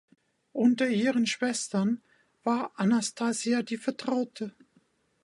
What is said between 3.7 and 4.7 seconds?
Vertraute.